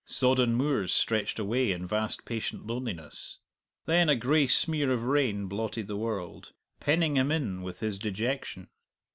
Sodden 0.03 0.55
moors 0.55 0.91
stretched 0.91 1.37
away 1.37 1.71
in 1.71 1.85
vast 1.85 2.25
patient 2.25 2.65
loneliness. 2.65 3.37
Then 3.85 4.09
a 4.09 4.15
gray 4.15 4.47
smear 4.47 4.91
of 4.91 5.03
rain 5.03 5.45
blotted 5.45 5.85
the 5.85 5.95
world, 5.95 6.53
penning 6.79 7.17
him 7.17 7.31
in 7.31 7.61
with 7.61 7.81
his 7.81 7.99
dejection. 7.99 8.69